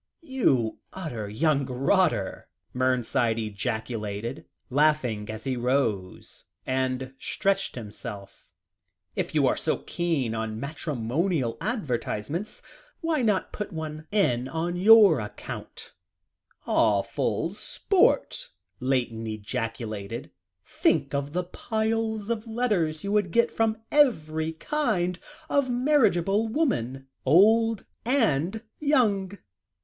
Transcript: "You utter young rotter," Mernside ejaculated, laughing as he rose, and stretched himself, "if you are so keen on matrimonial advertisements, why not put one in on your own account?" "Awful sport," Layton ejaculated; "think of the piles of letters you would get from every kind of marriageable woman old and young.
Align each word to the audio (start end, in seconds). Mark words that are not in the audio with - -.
"You 0.23 0.79
utter 0.91 1.29
young 1.29 1.67
rotter," 1.67 2.47
Mernside 2.73 3.37
ejaculated, 3.37 4.45
laughing 4.71 5.29
as 5.29 5.43
he 5.43 5.55
rose, 5.55 6.45
and 6.65 7.13
stretched 7.19 7.75
himself, 7.75 8.49
"if 9.15 9.35
you 9.35 9.45
are 9.45 9.55
so 9.55 9.77
keen 9.85 10.33
on 10.33 10.59
matrimonial 10.59 11.55
advertisements, 11.61 12.63
why 13.01 13.21
not 13.21 13.51
put 13.53 13.71
one 13.71 14.07
in 14.11 14.47
on 14.47 14.75
your 14.75 15.21
own 15.21 15.27
account?" 15.27 15.93
"Awful 16.65 17.53
sport," 17.53 18.49
Layton 18.79 19.27
ejaculated; 19.27 20.31
"think 20.65 21.13
of 21.13 21.33
the 21.33 21.43
piles 21.43 22.31
of 22.31 22.47
letters 22.47 23.03
you 23.03 23.11
would 23.11 23.29
get 23.29 23.51
from 23.51 23.77
every 23.91 24.53
kind 24.53 25.19
of 25.47 25.69
marriageable 25.69 26.47
woman 26.47 27.05
old 27.23 27.85
and 28.03 28.63
young. 28.79 29.37